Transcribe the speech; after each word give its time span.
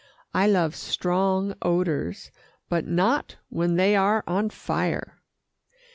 I 0.33 0.47
love 0.47 0.75
strong 0.75 1.53
odours, 1.61 2.31
but 2.69 2.87
not 2.87 3.35
when 3.49 3.75
they 3.75 3.95
are 3.95 4.23
on 4.25 4.49
fire. 4.49 5.21